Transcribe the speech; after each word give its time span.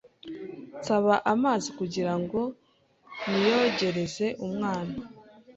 nsaba 0.79 1.13
amazi 1.33 1.69
kugirango 1.79 2.39
niyogereze 3.29 4.27
umwana 4.47 4.97